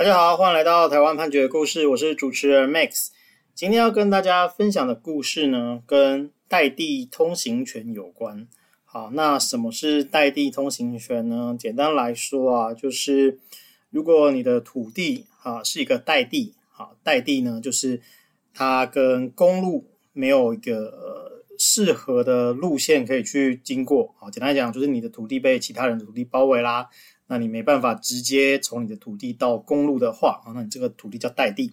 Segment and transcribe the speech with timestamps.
[0.00, 3.08] 大家好，欢迎来到台湾判决故事，我是主持人 Max。
[3.54, 8.48] 今天要跟大家分享的故事呢，跟代地通行权有关。
[8.86, 11.54] 好，那什么是代地通行权呢？
[11.58, 13.38] 简单来说啊，就是
[13.90, 18.00] 如果你的土地啊是一个代地，好，代地呢就是
[18.54, 24.14] 它跟公路没有一个适合的路线可以去经过。
[24.18, 26.88] 好，简单来讲就是你的土地被其他人的土地包围啦。
[27.32, 31.72] 那你没办法直接从你的土地到公路的话，啊，那你这个土地叫代地。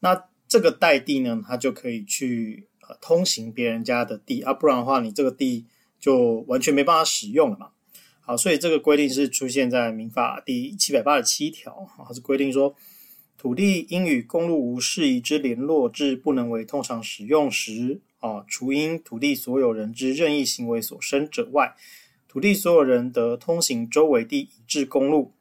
[0.00, 5.64] 那这个代地呢，它就可以去呃通行别人家的地啊，不然的话，你这个地
[5.98, 7.70] 就完全没办法使用了嘛。
[8.20, 12.74] 好，所以这个规定是出现在民法第七百八十七条，它是规定说，
[13.38, 21.74] 土地应与公路无适宜之联络至不能为通常使用时，啊，除因土地所有人之任意行为所生者外。
[22.28, 25.32] 土地所有人得通行周围地以至公路。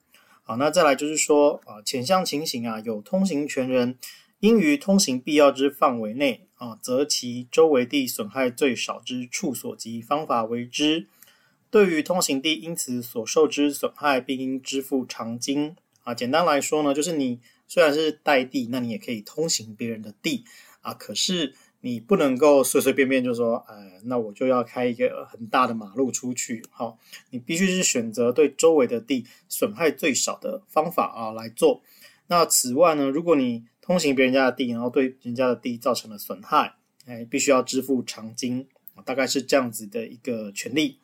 [0.44, 3.98] 好，那再来就是说啊，前项情形啊，有通行权人
[4.39, 11.08] 应于通行必要之范围内啊，则其周围地损害最少之处所及方法为之。
[11.72, 15.75] 对于通行地因此所受之损害，并应支付偿金。
[16.03, 20.45] 啊，简单来说呢，就是你虽然是代地，那你也可以通行别人的地
[20.81, 21.55] 啊，可是。
[21.86, 26.97] 你不能够随随便便就说，呃，那我就要开一个很大的马路出去，好，
[27.30, 31.83] 你必须是选择对周围的地损害最少的方法啊来做。
[32.25, 36.73] 那此外呢，如果你通行别人家的地，然后对人家的地造成了损害，
[37.05, 38.67] 哎，必须要支付偿金，
[39.05, 40.97] 大概是这样子的一个权利。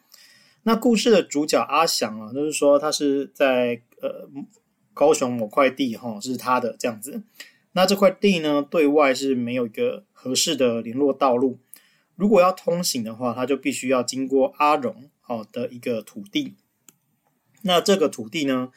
[0.64, 4.28] 那故事的主角阿祥啊，就是说他是在呃
[4.96, 7.22] 高雄某块地哈，是他的这样子。
[7.74, 11.60] 那这块地呢，对外是没有一个合适的联络道路。
[12.16, 16.56] 如果要通行的话，他就必须要经过阿荣好的一个土地。
[17.62, 18.72] 那这个土地呢，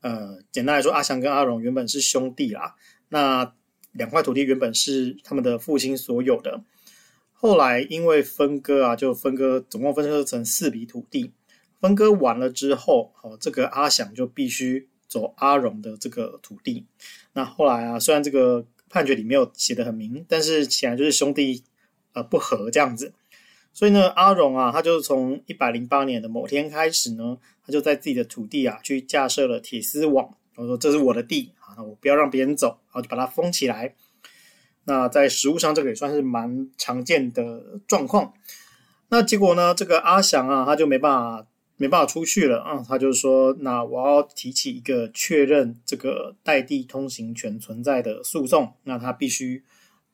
[0.00, 2.74] 呃，简单来说，阿祥跟阿荣原本是兄弟啦。
[3.08, 3.54] 那
[3.92, 6.62] 两块土地原本是他们的父亲所有的，
[7.32, 11.32] 后来因为分割啊，就分割，总共分割成四笔土地。
[11.80, 14.89] 分割完了之后，好，这个阿祥就必须。
[15.10, 16.86] 走阿荣的这个土地，
[17.32, 21.64] 那后来啊，虽然这个判决里没有写得很明，但是显然就是兄弟
[22.12, 23.12] 呃不和这样子，
[23.72, 33.96] 所以呢，阿荣啊，他就从一百零八年的某天开始呢，他就在自己的土地啊去架设了铁丝网，他说这是我的地啊，那我不要让别人走，然后就把它封起来。
[34.84, 38.32] 那在实务上，这个也算是蛮常见的状况。
[39.08, 41.46] 那结果呢，这个阿祥啊，他就没办法。
[41.80, 49.64] 没办法出去了啊，他就说：“那我要提起一个确认这个代地通行权存在的诉讼，那他必须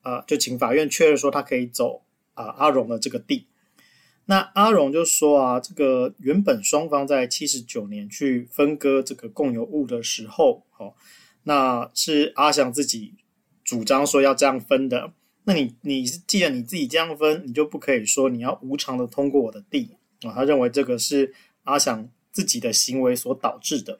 [0.02, 2.04] 啊、就请法院确认说他可以走
[2.34, 3.48] 啊、阿荣的这个地。
[4.26, 10.94] 那阿荣就说啊，这个原本双方在七十九年去分割这个共有物的时候，哦，
[11.42, 13.14] 那是阿祥自己
[13.64, 15.12] 主张说要这样分的。
[15.42, 21.34] 那你你既然你自己这样分，你就不可以说你要无偿的通过我的地啊、他认为这个是。
[21.66, 23.98] 阿祥自己的行为所导致的。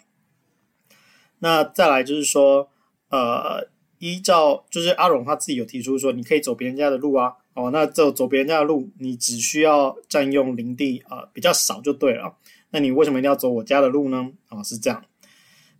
[1.40, 2.70] 那再来就是说，
[3.10, 3.68] 呃，
[3.98, 12.36] 依照就是阿荣他自己有提出说，你可以走别人家的路啊，哦，那走走别人家的路，你只需要占用林地啊，比较少就对了。
[12.70, 14.32] 那你为什么一定要走我家的路呢？
[14.48, 15.04] 啊，哦，是这样。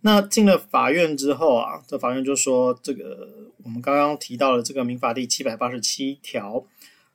[0.01, 6.63] 那进了法院之后啊，这法院就说，这个我们刚刚提到了这个民法第七百八十七条。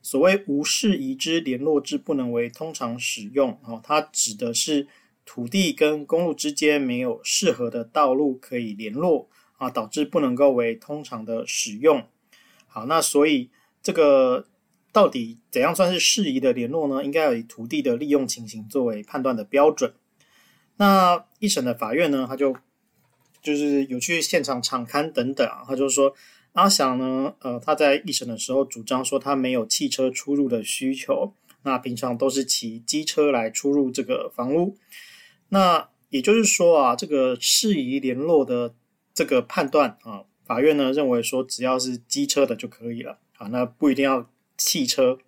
[0.03, 4.89] 所谓无适宜之联络之不能为通常使用，哦，它指的是
[5.25, 12.05] 土地跟公路之间没有适合的道路可以联络啊，导致不能够为通常的使用。
[12.67, 13.49] 好，那所以
[13.81, 14.49] 这个
[14.91, 17.05] 到底怎样算是适宜的联络呢？
[17.05, 19.95] 应该要以土地的利用情形作为判断的标准。
[20.79, 22.57] 那一审的法院呢，他就
[23.41, 26.13] 就是有去现场场勘等等啊，他就说。
[26.53, 31.33] 阿祥呢，呃，他在一审的时候主张说他没有汽车出入的需求，
[31.63, 34.77] 那平常都是骑机车来出入这个房屋。
[35.49, 38.75] 那也就是说啊，这个适宜联络的
[39.15, 45.19] 这个判断啊，法院呢认为说只要是机车的就可以了啊，那不一定要汽车。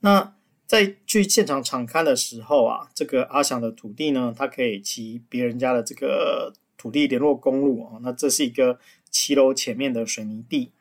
[0.00, 0.34] 那
[0.66, 8.78] 在去现场场勘的时候啊，这个阿祥的土地呢，他可以骑别人家的这个土地联络公路啊，那这是一个。
[9.14, 10.72] 骑楼前面的水泥地，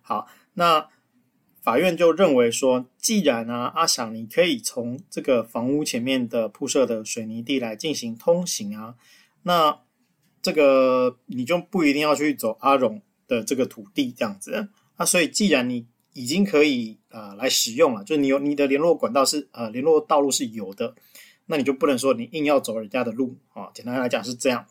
[0.00, 0.88] 好，那
[1.60, 8.94] 法院就认为说，既然、啊，阿祥你可以从这个房屋前面的铺设的水泥地来进行通行啊，
[9.42, 9.80] 那
[10.40, 20.94] 这个你就不一定要去走阿荣的这个土地这样子，那所以既然你已经可以呃来使用了，就你有你的联络管道是呃联络道路是有的，
[21.44, 24.66] 那你就不能说你硬要走人家的路啊，简单来讲是这样。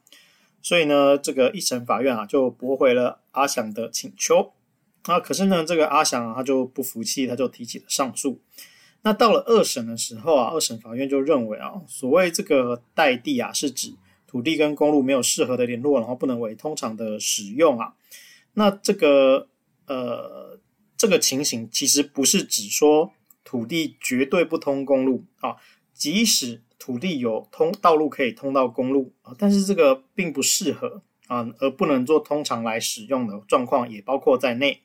[0.63, 4.53] 所以呢，这个一审法院啊就驳回了阿翔的请求。
[5.03, 8.39] 啊，可是呢，这个阿翔啊他就不服气，他就提起了上诉。
[9.01, 13.93] 那到了二审的时候啊，二审法院就认为啊，所谓这个代地啊，是指
[14.25, 17.95] 土地跟公路没有适合的联络，然后不能为通常的使用啊。
[18.53, 19.49] 那这个
[19.87, 20.57] 呃，
[20.95, 23.11] 这个情形其实不是指说
[23.43, 25.57] 土地绝对不通公路啊，
[25.93, 34.81] 即使土地有通道路可以通到公路啊，但是这个并不适合啊，而不能做通常来使用的状况也包括在内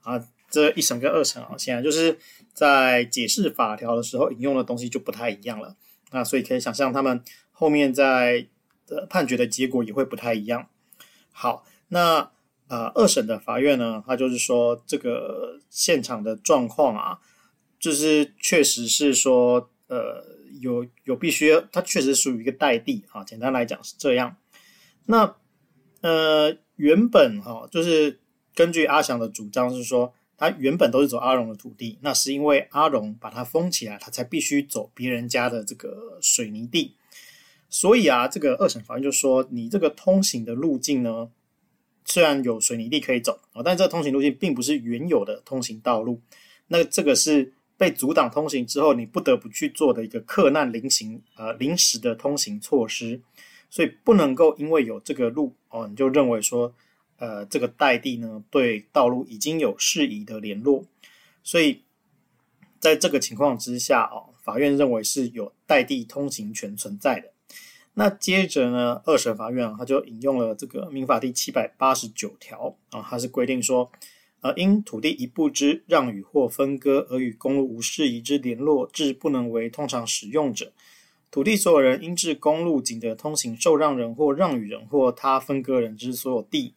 [0.00, 0.20] 啊。
[0.50, 2.18] 这一审跟二审啊，显然就是
[2.52, 5.76] 在解释法条的时候引用的东西就不太一样了。
[6.10, 8.48] 那所以可以想象，他们后面在
[8.84, 10.68] 的判决的结果也会不太一样。
[11.30, 12.32] 好，那
[12.66, 17.18] 呃，二审的法院呢，他就是说这个现场的状况啊，
[17.78, 20.24] 就是确实是说，呃，
[20.60, 23.24] 有有必须，它确实属于一个代地啊。
[23.24, 24.36] 简单来讲是这样。
[25.06, 25.36] 那
[26.00, 28.20] 呃，原本哈、就是
[28.54, 30.14] 根据阿翔的主张是说。
[30.40, 36.94] 他原本都是走阿荣的土地，那是因为阿荣把它封起来，他才必须走别人家的这个水泥地。
[37.68, 41.28] 所以啊，这个二审法院就说，你这个通行的路径呢，
[42.04, 46.20] 虽然有水泥地可以走啊，但这个通行路径并不是原有的通行道路。
[46.68, 53.22] 那这个是被阻挡通行之后，你不得不去做的一个客难临行呃临时的通行措施，
[53.70, 56.74] 所以不能够因为有这个路哦，你就认为说。
[57.20, 60.84] 呃，这个代地呢，对道路已经有适宜的联络，
[61.42, 61.82] 所以
[62.78, 67.32] 在这个情况之下哦，法院认为是有代地通行权存在的。
[67.94, 73.90] 那接着呢，二审法院啊，他就引用了这个民法第七百八十九条啊，它是规定说，
[74.40, 80.72] 而，因土地一部之让与或分割而与公路无适宜之联络，致不能为通常使用者，
[81.30, 86.74] 土地所有人应置公路仅得通行受让人或让与人或他分割人之所有地。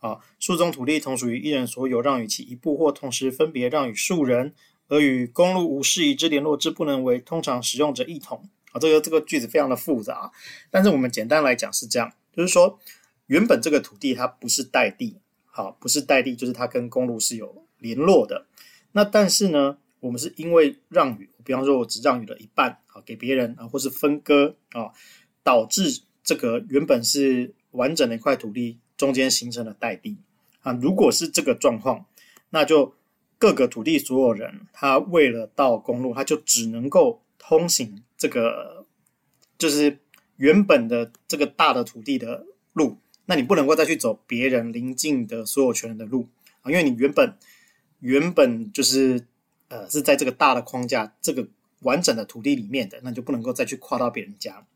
[0.00, 4.52] 啊，数中土地同属于一人所有，让与其一部或同时分别让与数人，
[4.88, 8.48] 而与公路无适宜之联络之，不能为通常使用者一统。
[8.72, 10.30] 啊，这个这个句子非常的复杂，
[10.70, 12.78] 但是我们简单来讲是这样，就是说
[13.26, 15.16] 原本这个土地它不是代地，
[15.56, 18.44] 好，不是代地，就是它跟公路是有联络的。
[18.92, 24.92] 那但是呢，我们是因为让与，比方说我只让与了一半，啊，给别人啊，或是分割啊，
[25.42, 28.78] 导致这个原本是完整的一块土地。
[28.98, 30.16] 中间形成了代地
[30.62, 32.06] 啊，如果是这个状况，
[32.48, 32.94] 那就
[33.38, 38.86] 各个土地所有人，他为了到公路，他就只能够通行这个，
[39.58, 39.98] 就是
[40.36, 46.28] 原本的这个大的土地的路，那你不能够再去走别人邻近的所有权人的路
[46.62, 47.36] 啊，因为你原本
[48.00, 49.26] 原本就是
[49.68, 51.48] 呃是在这个大的框架、这个
[51.80, 54.66] 完整的土地里面的，那就不能够再去跨到别人家。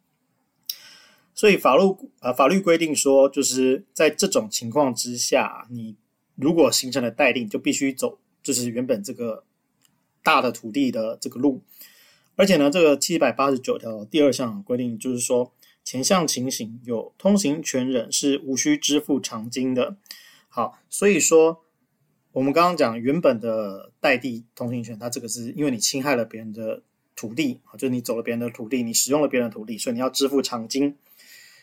[1.35, 1.83] 所以法律
[2.21, 5.97] 呃法律规定说，就是在这种情况之下，你
[6.35, 9.45] 如果形成了代定，就必须走就是原本这个
[10.23, 11.63] 大的土地的这个路。
[12.37, 15.53] 而且呢，这个七百八十九条第二项规定就是说，
[15.91, 19.97] 前项情形有通行权人是无需支付偿金的。
[20.49, 21.65] 好，所以说
[22.31, 26.85] 我们刚刚讲原本的代地通行权，它这个是因为你侵害了别人的
[27.17, 30.97] 土地啊，就是你走了别人的土地，你使用了别人的土地，所以你要支付偿金。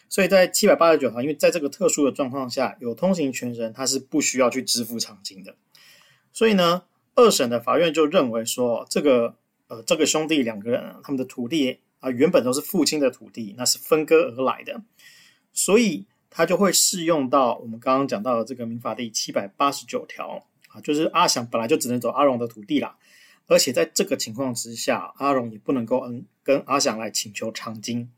[0.10, 5.56] 所以在七百八十九条，因为在这个特殊的状况下，有通行权人他是不需要去支付偿金的。
[6.34, 6.84] 所以呢，
[7.16, 9.36] 二审的法院就认为说，这个
[9.70, 14.82] 呃，这个兄弟两个人他们的土地啊，原本都是父亲的土地，那是分割而来的，
[15.54, 22.98] 所以他就会适用到我们刚刚讲到的这个民法第七百八十九条啊，就是阿祥本来就只能走阿荣的土地啦，
[23.48, 28.10] 而且在这个情况之下，阿荣也不能够嗯跟阿祥来请求偿金，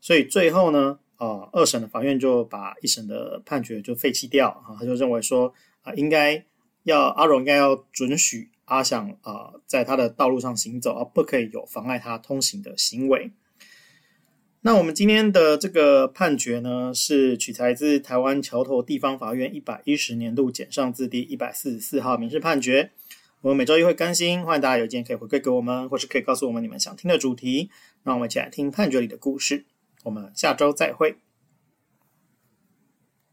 [0.00, 0.98] 所以最后呢。
[1.16, 6.44] 啊，二审的法院就把一审的判决就废弃掉啊，他就认为说啊，应该
[6.82, 13.30] 要阿荣应该要准许阿翔啊，在他的道路上行走，而不可以有妨碍他通行的行为。
[14.62, 22.90] 那我们今天的这个判决呢，是取材自台湾桥头地方法院一百一十年度简上字第一百四十四号民事判决。
[23.42, 27.68] 我们每周一会更新，欢迎大家有件可以回馈给我们，或是可以告诉我们你们想听的主题，
[28.02, 29.66] 让我们一起来听判决里的故事。
[30.04, 31.18] 我们下周再会。